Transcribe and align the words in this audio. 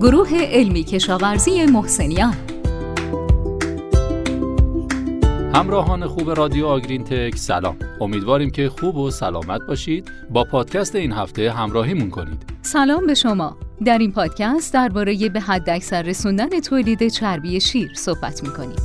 گروه 0.00 0.28
علمی 0.34 0.84
کشاورزی 0.84 1.66
محسنیان. 1.66 2.34
همراهان 5.54 6.06
خوب 6.06 6.30
رادیو 6.30 6.66
آگرین 6.66 7.04
تک 7.04 7.36
سلام. 7.36 7.76
امیدواریم 8.00 8.50
که 8.50 8.68
خوب 8.68 8.96
و 8.96 9.10
سلامت 9.10 9.60
باشید. 9.68 10.10
با 10.30 10.44
پادکست 10.44 10.94
این 10.94 11.12
هفته 11.12 11.52
همراهیمون 11.52 12.10
کنید. 12.10 12.42
سلام 12.62 13.06
به 13.06 13.14
شما. 13.14 13.56
در 13.84 13.98
این 13.98 14.12
پادکست 14.12 14.74
درباره 14.74 15.28
به 15.28 15.40
حد 15.40 15.70
اکثر 15.70 16.02
رسوندن 16.02 16.60
تولید 16.60 17.08
چربی 17.08 17.60
شیر 17.60 17.90
صحبت 17.94 18.42
می‌کنیم. 18.42 18.76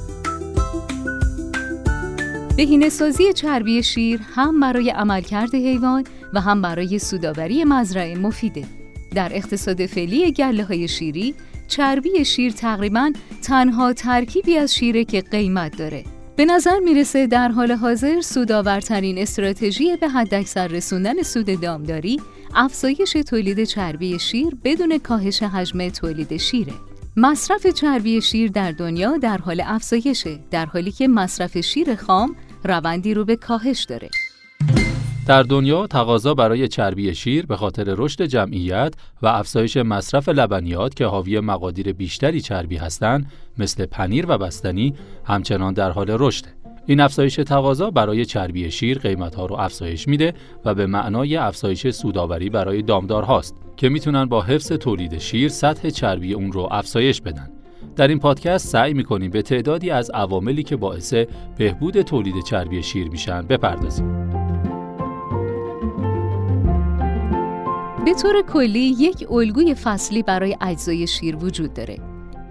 بهینه 2.57 2.89
سازی 2.89 3.34
چربی 3.34 3.84
شیر 3.84 4.20
هم 4.36 4.59
برای 4.59 4.89
عملکرد 4.89 5.55
حیوان 5.55 6.04
و 6.34 6.41
هم 6.41 6.61
برای 6.61 7.00
سوداوری 7.00 7.64
مزرعه 7.64 8.18
مفیده. 8.18 8.82
در 9.14 9.32
اقتصاد 9.36 9.86
فعلی 9.86 10.32
گله 10.32 10.64
های 10.64 10.88
شیری 10.88 11.36
چربی 11.68 12.25
شیر 12.25 12.51
تقریبا 12.51 13.11
تنها 13.42 13.93
ترکیبی 13.93 14.57
از 14.57 14.75
شیره 14.75 15.05
که 15.05 15.21
قیمت 15.21 15.78
داره 15.78 16.04
به 16.36 16.46
نظر 16.46 16.79
می‌رسه 16.79 17.28
در 17.28 17.47
حال 17.47 17.71
حاضر 17.71 18.21
سودآورترین 18.21 19.18
استراتژی 19.18 19.96
به 19.97 20.10
حداکثر 20.10 20.68
رسوندن 20.68 21.21
سود 21.21 21.61
دامداری 21.61 22.19
افزایش 22.55 23.11
تولید 23.11 23.64
چربی 23.64 24.19
شیر 24.19 24.57
بدون 24.64 24.97
کاهش 24.97 25.43
حجم 25.43 25.89
تولید 25.89 26.38
شیره. 26.38 26.74
مصرف 27.18 27.68
چربی 27.68 28.21
شیر 28.21 28.52
در 28.52 28.71
دنیا 28.71 29.18
در 29.18 29.38
حال 29.38 29.61
افزایشه 29.66 30.39
در 30.52 30.66
حالی 30.66 30.91
که 30.91 31.07
مصرف 31.07 31.57
شیر 31.57 31.96
خام 31.96 32.36
روندی 32.64 33.14
رو 33.14 33.25
به 33.25 33.36
کاهش 33.36 33.83
داره. 33.83 34.09
در 35.27 35.44
دنیا 35.44 35.88
تقاضا 35.88 36.33
برای 36.33 36.67
چربی 36.67 37.16
شیر 37.16 37.45
به 37.45 37.58
خاطر 37.58 37.83
رشد 37.97 38.22
جمعیت 38.22 38.94
و 39.22 39.27
افزایش 39.27 39.77
مصرف 39.77 40.30
لبنیات 40.30 40.95
که 40.95 41.05
حاوی 41.05 41.39
مقادیر 41.39 41.94
بیشتری 41.94 42.41
چربی 42.41 42.77
هستند 42.77 43.31
مثل 43.57 43.85
پنیر 43.85 44.25
و 44.30 44.38
بستنی 44.38 44.93
همچنان 45.25 45.73
در 45.73 45.91
حال 45.91 46.07
رشده. 46.09 46.49
این 46.85 46.99
افزایش 46.99 47.35
تقاضا 47.35 47.89
برای 47.89 48.25
چربی 48.25 48.71
شیر 48.71 48.99
قیمتها 48.99 49.45
رو 49.45 49.55
افزایش 49.55 50.07
میده 50.07 50.33
و 50.65 50.73
به 50.73 50.85
معنای 50.85 51.35
افزایش 51.35 51.89
سوداوری 51.89 52.49
برای 52.49 52.81
دامدارهاست 52.81 53.55
که 53.77 53.89
می‌تونن 53.89 54.25
با 54.25 54.41
حفظ 54.41 54.71
تولید 54.71 55.17
شیر 55.17 55.49
سطح 55.49 55.89
چربی 55.89 56.33
اون 56.33 56.52
رو 56.52 56.67
افزایش 56.71 57.21
بدن. 57.21 57.49
در 57.95 58.08
این 58.08 58.19
پادکست 58.19 58.67
سعی 58.67 58.93
می‌کنیم 58.93 59.31
به 59.31 59.41
تعدادی 59.41 59.89
از 59.89 60.09
عواملی 60.09 60.63
که 60.63 60.75
باعث 60.75 61.13
بهبود 61.58 62.02
تولید 62.02 62.43
چربی 62.43 62.83
شیر 62.83 63.09
میشن 63.09 63.41
بپردازیم. 63.41 64.42
به 68.05 68.13
طور 68.13 68.41
کلی 68.41 68.79
یک 68.79 69.31
الگوی 69.31 69.75
فصلی 69.75 70.23
برای 70.23 70.57
اجزای 70.61 71.07
شیر 71.07 71.35
وجود 71.35 71.73
داره. 71.73 71.97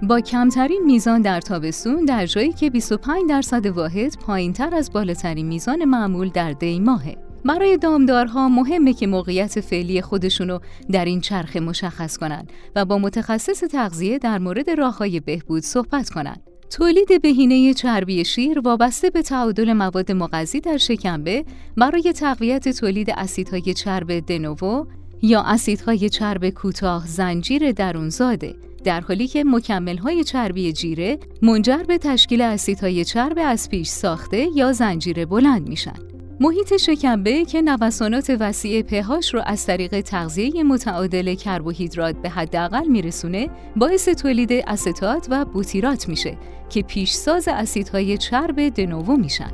با 0.03 0.21
کمترین 0.21 0.83
میزان 0.87 1.23
در 1.23 1.41
تابستون 1.41 2.05
در 2.05 2.27
جایی 2.27 2.53
که 2.53 2.71
25 2.71 3.23
درصد 3.29 3.67
واحد 3.67 4.17
پایین 4.19 4.53
تر 4.53 4.75
از 4.75 4.93
بالاترین 4.93 5.47
میزان 5.47 5.85
معمول 5.85 6.29
در 6.29 6.53
دی 6.53 6.81
ماهه. 6.81 7.17
برای 7.45 7.77
دامدارها 7.77 8.49
مهمه 8.49 8.93
که 8.93 9.07
موقعیت 9.07 9.61
فعلی 9.61 10.03
خودشونو 10.03 10.59
در 10.91 11.05
این 11.05 11.21
چرخه 11.21 11.61
مشخص 11.61 12.17
کنند 12.17 12.53
و 12.77 12.85
با 12.85 12.99
متخصص 12.99 13.61
تغذیه 13.61 14.19
در 14.19 14.39
مورد 14.39 14.71
راههای 14.71 15.21
بهبود 15.21 15.63
صحبت 15.63 16.11
کنند. 16.11 16.43
تولید 16.71 17.23
بهینه 17.23 17.75
چربی 17.75 18.25
شیر 18.25 18.61
وابسته 18.61 19.11
به 19.11 19.23
تعادل 19.23 19.73
مواد 19.73 20.13
مغذی 20.13 20.61
در 20.61 20.77
شکمبه 20.77 21.45
برای 21.77 22.13
تقویت 22.13 22.69
تولید 22.69 23.11
اسیدهای 23.11 23.75
چرب 23.75 24.21
دنوو 24.27 24.87
یا 25.23 25.43
اسیدهای 25.43 26.09
چرب 26.09 26.51
کوتاه 26.51 27.07
زنجیر 27.07 27.73
درونزاده 27.73 28.55
در 28.85 29.01
حالی 29.01 29.27
که 29.27 29.45
مکملهای 29.45 30.25
چربی 30.25 30.73
جیره 30.73 31.19
منجر 31.43 31.83
به 31.83 31.99
تشکیل 31.99 32.41
اسیدهای 32.43 33.05
چرب 33.05 33.39
از 33.45 33.69
پیش 33.69 33.89
ساخته 33.89 34.49
یا 34.55 34.73
زنجیره 34.73 35.27
بلند 35.27 35.69
میشن. 35.69 35.95
محیط 36.41 36.77
شکمبه 36.77 37.45
که 37.45 37.63
نوسانات 37.63 38.37
وسیع 38.41 38.83
پهاش 38.83 39.35
رو 39.35 39.43
از 39.47 39.67
طریق 39.67 40.01
تغذیه 40.01 40.63
متعادل 40.63 41.35
کربوهیدرات 41.35 42.17
به 42.17 42.29
حداقل 42.29 42.87
میرسونه 42.87 43.49
باعث 43.77 44.09
تولید 44.09 44.53
استات 44.53 45.27
و 45.31 45.45
بوتیرات 45.45 46.09
میشه 46.09 46.39
که 46.69 46.83
پیشساز 46.83 47.49
اسیدهای 47.49 48.19
چرب 48.19 48.69
دنوو 48.69 49.17
میشن. 49.17 49.51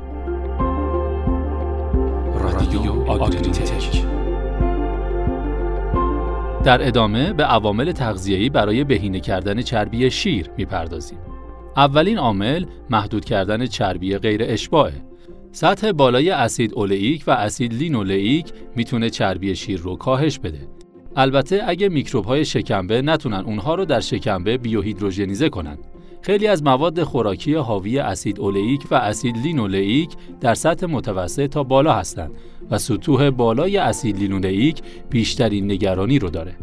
رادیو 2.35 4.18
در 6.63 6.87
ادامه 6.87 7.33
به 7.33 7.43
عوامل 7.43 7.91
تغذیه‌ای 7.91 8.49
برای 8.49 8.83
بهینه 8.83 9.19
کردن 9.19 9.61
چربی 9.61 10.11
شیر 10.11 10.49
می‌پردازیم. 10.57 11.19
اولین 11.77 12.17
عامل 12.17 12.65
محدود 12.89 13.25
کردن 13.25 13.65
چربی 13.65 14.17
غیر 14.17 14.41
اشباعه. 14.43 14.93
سطح 15.51 15.91
بالای 15.91 16.29
اسید 16.29 16.73
اولئیک 16.73 17.23
و 17.27 17.31
اسید 17.31 17.73
لینولئیک 17.73 18.45
می‌تونه 18.75 19.09
چربی 19.09 19.55
شیر 19.55 19.79
رو 19.79 19.95
کاهش 19.95 20.39
بده. 20.39 20.67
البته 21.15 21.61
اگه 21.65 21.89
میکروب 21.89 22.25
های 22.25 22.45
شکمبه 22.45 23.01
نتونن 23.01 23.39
اونها 23.45 23.75
رو 23.75 23.85
در 23.85 23.99
شکمبه 23.99 24.57
بیوهیدروژنیزه 24.57 25.49
کنن. 25.49 25.77
خیلی 26.21 26.47
از 26.47 26.63
مواد 26.63 27.03
خوراکی 27.03 27.53
حاوی 27.53 27.99
اسید 27.99 28.39
اولئیک 28.39 28.81
و 28.91 28.95
اسید 28.95 29.37
لینولئیک 29.37 30.09
در 30.41 30.53
سطح 30.53 30.85
متوسط 30.85 31.49
تا 31.49 31.63
بالا 31.63 31.93
هستند 31.93 32.31
و 32.71 32.77
سطوح 32.77 33.29
بالای 33.29 33.77
اسید 33.77 34.19
لینولئیک 34.19 34.81
بیشترین 35.09 35.71
نگرانی 35.71 36.19
رو 36.19 36.29
داره. 36.29 36.55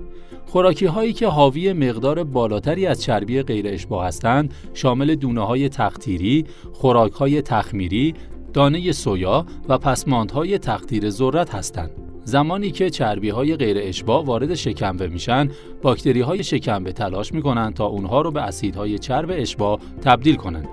خوراکی 0.46 0.86
هایی 0.86 1.12
که 1.12 1.26
حاوی 1.26 1.72
مقدار 1.72 2.24
بالاتری 2.24 2.86
از 2.86 3.02
چربی 3.02 3.42
غیر 3.42 3.68
اشباع 3.68 4.06
هستند 4.06 4.54
شامل 4.74 5.14
دونه 5.14 5.46
های 5.46 5.68
تختیری، 5.68 6.44
خوراک 6.72 7.12
های 7.12 7.42
تخمیری، 7.42 8.14
دانه 8.52 8.92
سویا 8.92 9.46
و 9.68 9.78
پسماندهای 9.78 10.58
تختیر 10.58 11.10
ذرت 11.10 11.54
هستند. 11.54 11.90
زمانی 12.24 12.70
که 12.70 12.90
چربی 12.90 13.28
های 13.28 13.56
غیر 13.56 13.76
اشباع 13.80 14.24
وارد 14.24 14.54
شکمبه 14.54 15.08
میشن 15.08 15.50
باکتری 15.82 16.20
های 16.20 16.44
شکمبه 16.44 16.92
تلاش 16.92 17.32
می‌کنن 17.32 17.72
تا 17.72 17.86
اونها 17.86 18.20
رو 18.20 18.30
به 18.30 18.42
اسیدهای 18.42 18.98
چرب 18.98 19.30
اشباع 19.32 19.78
تبدیل 20.02 20.36
کنند 20.36 20.68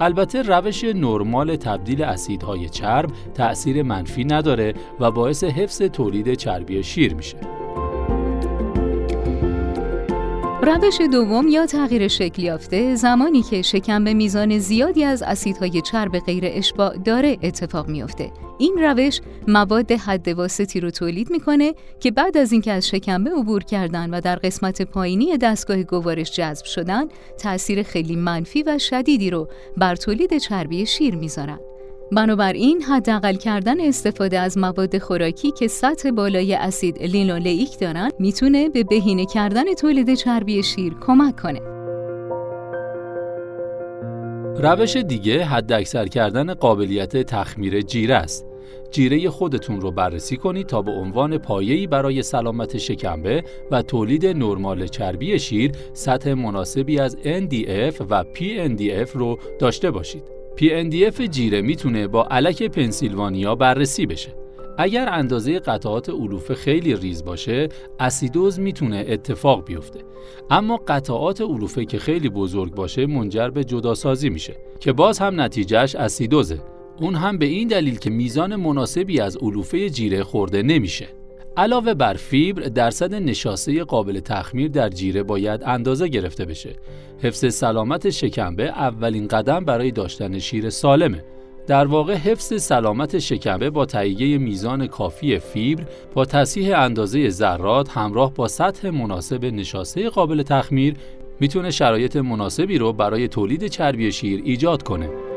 البته 0.00 0.42
روش 0.42 0.84
نرمال 0.84 1.56
تبدیل 1.56 2.02
اسیدهای 2.02 2.68
چرب 2.68 3.10
تأثیر 3.34 3.82
منفی 3.82 4.24
نداره 4.24 4.74
و 5.00 5.10
باعث 5.10 5.44
حفظ 5.44 5.82
تولید 5.82 6.34
چربی 6.34 6.82
شیر 6.82 7.14
میشه. 7.14 7.63
روش 10.64 11.00
دوم 11.12 11.48
یا 11.48 11.66
تغییر 11.66 12.08
شکل 12.08 12.42
یافته 12.42 12.94
زمانی 12.94 13.42
که 13.42 13.62
شکم 13.62 14.04
به 14.04 14.14
میزان 14.14 14.58
زیادی 14.58 15.04
از 15.04 15.22
اسیدهای 15.22 15.80
چرب 15.80 16.18
غیر 16.18 16.44
اشباع 16.46 16.96
داره 16.96 17.38
اتفاق 17.42 17.88
میافته. 17.88 18.30
این 18.58 18.74
روش 18.78 19.20
مواد 19.48 19.92
حد 19.92 20.28
واسطی 20.28 20.80
رو 20.80 20.90
تولید 20.90 21.30
می‌کنه 21.30 21.74
که 22.00 22.10
بعد 22.10 22.36
از 22.36 22.52
اینکه 22.52 22.72
از 22.72 22.88
شکمبه 22.88 23.30
عبور 23.30 23.64
کردن 23.64 24.10
و 24.10 24.20
در 24.20 24.36
قسمت 24.36 24.82
پایینی 24.82 25.38
دستگاه 25.38 25.82
گوارش 25.82 26.32
جذب 26.32 26.64
شدن 26.64 27.04
تأثیر 27.38 27.82
خیلی 27.82 28.16
منفی 28.16 28.62
و 28.62 28.78
شدیدی 28.78 29.30
رو 29.30 29.48
بر 29.76 29.96
تولید 29.96 30.38
چربی 30.38 30.86
شیر 30.86 31.16
می‌ذارن. 31.16 31.58
بنابراین 32.12 32.82
حداقل 32.82 33.34
کردن 33.34 33.80
استفاده 33.80 34.38
از 34.38 34.58
مواد 34.58 34.98
خوراکی 34.98 35.50
که 35.50 35.68
سطح 35.68 36.10
بالای 36.10 36.54
اسید 36.54 37.02
لینولئیک 37.02 37.78
دارن 37.78 38.10
می‌تونه 38.18 38.68
به 38.68 38.84
بهینه 38.84 39.26
کردن 39.26 39.74
تولید 39.74 40.14
چربی 40.14 40.62
شیر 40.62 40.94
کمک 41.00 41.36
کنه. 41.36 41.60
روش 44.60 44.96
دیگه 44.96 45.44
حداکثر 45.44 46.06
کردن 46.06 46.54
قابلیت 46.54 47.16
تخمیر 47.16 47.80
جیره 47.80 48.14
است. 48.14 48.46
جیره 48.90 49.30
خودتون 49.30 49.80
رو 49.80 49.90
بررسی 49.90 50.36
کنید 50.36 50.66
تا 50.66 50.82
به 50.82 50.90
عنوان 50.90 51.38
پایه‌ای 51.38 51.86
برای 51.86 52.22
سلامت 52.22 52.78
شکمبه 52.78 53.44
و 53.70 53.82
تولید 53.82 54.26
نرمال 54.26 54.86
چربی 54.86 55.38
شیر 55.38 55.72
سطح 55.92 56.34
مناسبی 56.34 56.98
از 56.98 57.16
NDF 57.16 57.94
و 58.10 58.24
PNDF 58.34 59.10
رو 59.10 59.38
داشته 59.58 59.90
باشید. 59.90 60.43
PNDF 60.56 61.22
جیره 61.30 61.62
می‌تونه 61.62 62.06
با 62.06 62.24
علک 62.24 62.62
پنسیلوانیا 62.62 63.54
بررسی 63.54 64.06
بشه. 64.06 64.34
اگر 64.78 65.08
اندازه 65.08 65.58
قطعات 65.58 66.08
علوفه 66.08 66.54
خیلی 66.54 66.96
ریز 66.96 67.24
باشه، 67.24 67.68
اسیدوز 68.00 68.60
می‌تونه 68.60 69.04
اتفاق 69.08 69.64
بیفته. 69.64 70.00
اما 70.50 70.76
قطعات 70.76 71.40
علوفه 71.40 71.84
که 71.84 71.98
خیلی 71.98 72.28
بزرگ 72.28 72.74
باشه 72.74 73.06
منجر 73.06 73.48
به 73.48 73.64
جداسازی 73.64 74.28
میشه 74.28 74.56
که 74.80 74.92
باز 74.92 75.18
هم 75.18 75.40
نتیجهش 75.40 75.94
اسیدوزه. 75.94 76.58
اون 77.00 77.14
هم 77.14 77.38
به 77.38 77.46
این 77.46 77.68
دلیل 77.68 77.98
که 77.98 78.10
میزان 78.10 78.56
مناسبی 78.56 79.20
از 79.20 79.36
علوفه 79.36 79.90
جیره 79.90 80.22
خورده 80.22 80.62
نمیشه. 80.62 81.06
علاوه 81.56 81.94
بر 81.94 82.14
فیبر 82.14 82.62
درصد 82.62 83.14
نشاسته 83.14 83.84
قابل 83.84 84.20
تخمیر 84.20 84.68
در 84.68 84.88
جیره 84.88 85.22
باید 85.22 85.62
اندازه 85.66 86.08
گرفته 86.08 86.44
بشه 86.44 86.76
حفظ 87.22 87.54
سلامت 87.54 88.10
شکمبه 88.10 88.64
اولین 88.64 89.28
قدم 89.28 89.64
برای 89.64 89.90
داشتن 89.90 90.38
شیر 90.38 90.70
سالمه 90.70 91.24
در 91.66 91.86
واقع 91.86 92.14
حفظ 92.14 92.62
سلامت 92.62 93.18
شکمه 93.18 93.70
با 93.70 93.86
تهیه 93.86 94.38
میزان 94.38 94.86
کافی 94.86 95.38
فیبر 95.38 95.84
با 96.14 96.24
تصحیح 96.24 96.78
اندازه 96.78 97.28
ذرات 97.28 97.88
همراه 97.90 98.34
با 98.34 98.48
سطح 98.48 98.90
مناسب 98.90 99.44
نشاسته 99.44 100.08
قابل 100.08 100.42
تخمیر 100.42 100.94
می‌تونه 101.40 101.70
شرایط 101.70 102.16
مناسبی 102.16 102.78
رو 102.78 102.92
برای 102.92 103.28
تولید 103.28 103.66
چربی 103.66 104.12
شیر 104.12 104.42
ایجاد 104.44 104.82
کنه. 104.82 105.33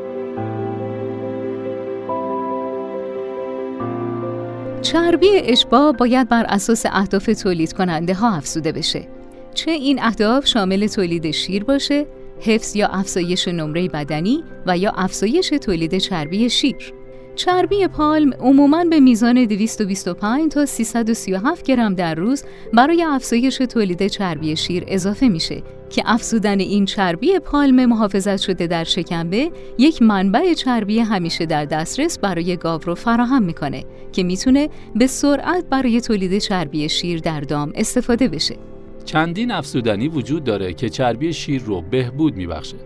چربی 4.82 5.28
اشباع 5.32 5.92
باید 5.92 6.28
بر 6.28 6.44
اساس 6.48 6.86
اهداف 6.86 7.26
تولید 7.26 7.72
کننده 7.72 8.14
ها 8.14 8.36
افزوده 8.36 8.72
بشه. 8.72 9.08
چه 9.54 9.70
این 9.70 10.02
اهداف 10.02 10.46
شامل 10.46 10.86
تولید 10.86 11.30
شیر 11.30 11.64
باشه 11.64 12.06
حفظ 12.40 12.76
یا 12.76 12.88
افزایش 12.88 13.48
نمره 13.48 13.88
بدنی 13.88 14.44
و 14.66 14.78
یا 14.78 14.90
افزایش 14.90 15.48
تولید 15.48 15.98
چربی 15.98 16.50
شیر. 16.50 16.92
چربی 17.38 17.86
پالم 17.86 18.32
عموماً 18.40 18.84
به 18.84 19.00
میزان 19.00 19.44
225 19.44 20.52
تا 20.52 20.66
337 20.66 21.64
گرم 21.64 21.94
در 21.94 22.14
روز 22.14 22.44
برای 22.74 23.02
افزایش 23.02 23.56
تولید 23.56 24.06
چربی 24.06 24.56
شیر 24.56 24.84
اضافه 24.86 25.28
میشه 25.28 25.62
که 25.90 26.02
افزودن 26.06 26.60
این 26.60 26.84
چربی 26.84 27.38
پالم 27.38 27.86
محافظت 27.86 28.36
شده 28.36 28.66
در 28.66 28.84
شکمبه 28.84 29.50
یک 29.78 30.02
منبع 30.02 30.54
چربی 30.54 30.98
همیشه 30.98 31.46
در 31.46 31.64
دسترس 31.64 32.18
برای 32.18 32.56
گاو 32.56 32.80
رو 32.84 32.94
فراهم 32.94 33.42
می‌کنه 33.42 33.84
که 34.12 34.22
می‌تونه 34.22 34.68
به 34.94 35.06
سرعت 35.06 35.64
برای 35.70 36.00
تولید 36.00 36.38
چربی 36.38 36.88
شیر 36.88 37.20
در 37.20 37.40
دام 37.40 37.72
استفاده 37.74 38.28
بشه. 38.28 38.56
چندین 39.04 39.50
افزودنی 39.50 40.08
وجود 40.08 40.44
داره 40.44 40.72
که 40.74 40.88
چربی 40.88 41.32
شیر 41.32 41.62
رو 41.62 41.80
بهبود 41.80 42.36
میبخشه. 42.36 42.76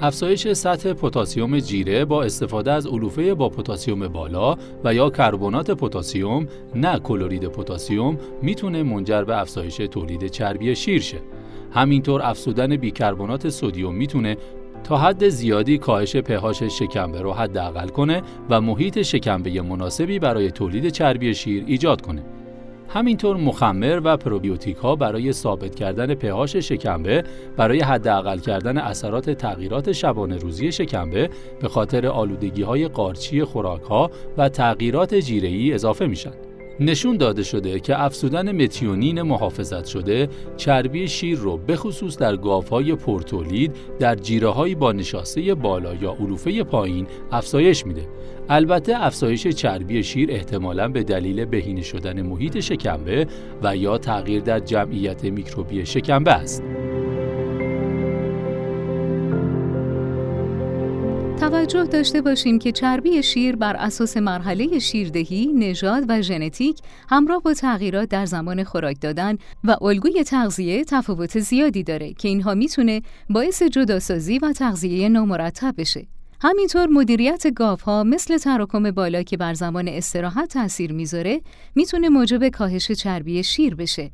افزایش 0.00 0.52
سطح 0.52 0.92
پتاسیم 0.92 1.58
جیره 1.58 2.04
با 2.04 2.22
استفاده 2.22 2.72
از 2.72 2.86
علوفه 2.86 3.34
با 3.34 3.48
پتاسیم 3.48 4.08
بالا 4.08 4.56
و 4.84 4.94
یا 4.94 5.10
کربنات 5.10 5.70
پتاسیم 5.70 6.48
نه 6.74 6.98
کلورید 6.98 7.46
پتاسیم 7.46 8.18
می‌تونه 8.42 8.82
منجر 8.82 9.24
به 9.24 9.40
افزایش 9.40 9.76
تولید 9.76 10.26
چربی 10.26 10.76
شیر 10.76 11.00
شه. 11.00 11.18
همینطور 11.72 12.22
افزودن 12.22 12.76
بیکربنات 12.76 13.48
سدیم 13.48 13.94
می‌تونه 13.94 14.36
تا 14.84 14.96
حد 14.96 15.28
زیادی 15.28 15.78
کاهش 15.78 16.16
پهاش 16.16 16.62
شکمبه 16.62 17.20
رو 17.20 17.32
حداقل 17.32 17.88
کنه 17.88 18.22
و 18.50 18.60
محیط 18.60 19.02
شکمبه 19.02 19.62
مناسبی 19.62 20.18
برای 20.18 20.50
تولید 20.50 20.88
چربی 20.88 21.34
شیر 21.34 21.64
ایجاد 21.66 22.00
کنه. 22.00 22.22
همینطور 22.94 23.36
مخمر 23.36 24.00
و 24.04 24.16
پروبیوتیک 24.16 24.76
ها 24.76 24.96
برای 24.96 25.32
ثابت 25.32 25.74
کردن 25.74 26.14
پهاش 26.14 26.56
شکمبه 26.56 27.24
برای 27.56 27.80
حداقل 27.80 28.38
کردن 28.38 28.78
اثرات 28.78 29.30
تغییرات 29.30 29.92
شبانه 29.92 30.36
روزی 30.36 30.72
شکمبه 30.72 31.30
به 31.60 31.68
خاطر 31.68 32.06
آلودگی 32.06 32.62
های 32.62 32.88
قارچی 32.88 33.44
خوراک 33.44 33.82
ها 33.82 34.10
و 34.38 34.48
تغییرات 34.48 35.14
جیره‌ای 35.14 35.74
اضافه 35.74 36.06
میشن. 36.06 36.51
نشون 36.80 37.16
داده 37.16 37.42
شده 37.42 37.80
که 37.80 38.02
افزودن 38.02 38.62
متیونین 38.62 39.22
محافظت 39.22 39.86
شده 39.86 40.28
چربی 40.56 41.08
شیر 41.08 41.38
رو 41.38 41.56
به 41.56 41.76
خصوص 41.76 42.18
در 42.18 42.36
گاوهای 42.36 42.94
پرتولید 42.94 43.76
در 43.98 44.14
جیره 44.14 44.74
با 44.74 44.92
نشاسته 44.92 45.54
بالا 45.54 45.94
یا 45.94 46.16
علوفه 46.20 46.62
پایین 46.62 47.06
افزایش 47.32 47.86
میده. 47.86 48.08
البته 48.48 49.04
افزایش 49.04 49.46
چربی 49.46 50.02
شیر 50.02 50.30
احتمالاً 50.30 50.88
به 50.88 51.02
دلیل 51.02 51.44
بهینه 51.44 51.82
شدن 51.82 52.22
محیط 52.22 52.60
شکمبه 52.60 53.26
و 53.62 53.76
یا 53.76 53.98
تغییر 53.98 54.42
در 54.42 54.60
جمعیت 54.60 55.24
میکروبی 55.24 55.86
شکمبه 55.86 56.32
است. 56.32 56.62
توجه 61.42 61.84
داشته 61.84 62.20
باشیم 62.20 62.58
که 62.58 62.72
چربی 62.72 63.22
شیر 63.22 63.56
بر 63.56 63.76
اساس 63.76 64.16
مرحله 64.16 64.78
شیردهی، 64.78 65.46
نژاد 65.46 66.04
و 66.08 66.22
ژنتیک 66.22 66.78
همراه 67.08 67.42
با 67.42 67.54
تغییرات 67.54 68.08
در 68.08 68.26
زمان 68.26 68.64
خوراک 68.64 68.96
دادن 69.00 69.38
و 69.64 69.76
الگوی 69.80 70.24
تغذیه 70.24 70.84
تفاوت 70.84 71.38
زیادی 71.38 71.82
داره 71.82 72.12
که 72.12 72.28
اینها 72.28 72.54
می‌تونه 72.54 73.02
باعث 73.30 73.62
جداسازی 73.62 74.38
و 74.38 74.52
تغذیه 74.52 75.08
نامرتب 75.08 75.74
بشه. 75.78 76.06
همینطور 76.42 76.86
مدیریت 76.86 77.54
گاوها 77.54 78.04
مثل 78.04 78.38
تراکم 78.38 78.90
بالا 78.90 79.22
که 79.22 79.36
بر 79.36 79.54
زمان 79.54 79.88
استراحت 79.88 80.52
تاثیر 80.52 80.92
می‌ذاره 80.92 81.40
می‌تونه 81.74 82.08
موجب 82.08 82.48
کاهش 82.48 82.92
چربی 82.92 83.42
شیر 83.42 83.74
بشه 83.74 84.10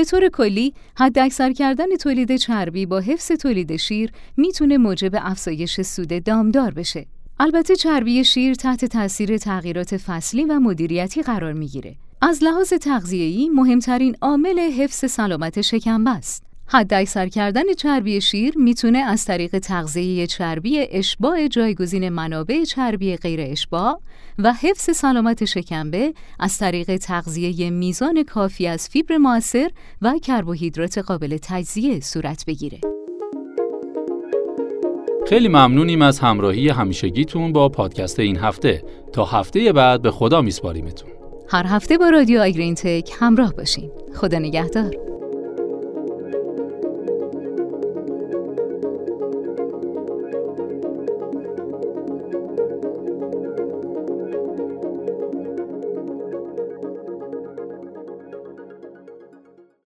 به 0.00 0.04
طور 0.04 0.28
کلی 0.28 0.74
حد 0.96 1.18
اکثر 1.18 1.52
کردن 1.52 1.96
تولید 1.96 2.36
چربی 2.36 2.86
با 2.86 3.00
حفظ 3.00 3.32
تولید 3.32 3.76
شیر 3.76 4.12
می‌تونه 4.36 4.78
موجب 4.78 5.10
افزایش 5.14 5.80
سود 5.80 6.24
دامدار 6.24 6.70
بشه. 6.70 7.06
البته 7.40 7.76
چربی 7.76 8.24
شیر 8.24 8.54
تحت 8.54 8.84
تاثیر 8.84 9.38
تغییرات 9.38 9.96
فصلی 9.96 10.44
و 10.44 10.60
مدیریتی 10.60 11.22
قرار 11.22 11.52
می‌گیره. 11.52 11.96
از 12.22 12.42
لحاظ 12.42 12.72
تغذیه‌ای 12.72 13.48
مهمترین 13.48 14.16
عامل 14.22 14.58
حفظ 14.58 15.10
سلامت 15.10 15.60
شکمبه 15.60 16.10
است. 16.10 16.49
حد 16.72 16.94
اکثر 16.94 17.28
کردن 17.28 17.72
چربی 17.72 18.20
شیر 18.20 18.58
می‌تونه 18.58 18.98
از 18.98 19.24
طریق 19.24 19.58
تغذیه 19.58 20.26
چربی 20.26 20.86
اشباع 20.90 21.48
جایگزین 21.48 22.08
منابع 22.08 22.64
چربی 22.64 23.16
غیر 23.16 23.40
اشباع 23.42 24.00
و 24.38 24.52
حفظ 24.52 24.96
سلامت 24.96 25.44
شکمبه 25.44 26.14
از 26.38 26.58
طریق 26.58 26.96
تغذیه 26.96 27.70
میزان 27.70 28.22
کافی 28.22 28.66
از 28.66 28.88
فیبر 28.88 29.16
موثر 29.16 29.70
و 30.02 30.14
کربوهیدرات 30.22 30.98
قابل 30.98 31.38
تجزیه 31.42 32.00
صورت 32.00 32.44
بگیره. 32.46 32.80
خیلی 35.28 35.48
ممنونیم 35.48 36.02
از 36.02 36.18
همراهی 36.18 36.68
همیشگیتون 36.68 37.52
با 37.52 37.68
پادکست 37.68 38.20
این 38.20 38.36
هفته. 38.36 38.84
تا 39.12 39.24
هفته 39.24 39.72
بعد 39.72 40.02
به 40.02 40.10
خدا 40.10 40.42
میسپاریمتون. 40.42 41.10
هر 41.48 41.66
هفته 41.66 41.98
با 41.98 42.08
رادیو 42.08 42.40
آگرین 42.40 42.74
تک 42.74 43.10
همراه 43.20 43.54
باشین. 43.54 43.90
خدا 44.14 44.38
نگهدار. 44.38 45.09